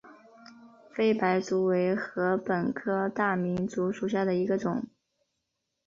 [0.89, 4.83] 菲白竹为禾本科大明竹属下的一个种。